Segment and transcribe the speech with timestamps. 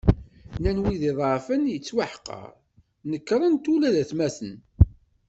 [0.55, 2.49] Nnan wi iḍeεfen yettweḥqer,
[3.09, 4.57] nekkren-t ula d atmaten.